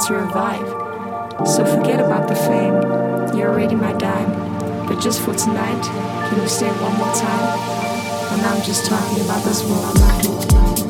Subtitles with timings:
[0.00, 0.66] to revive.
[1.46, 2.74] So forget about the fame,
[3.36, 4.86] you're already my dime.
[4.86, 5.82] But just for tonight,
[6.28, 7.76] can you stay one more time?
[8.32, 10.85] And I'm just talking about this world I'm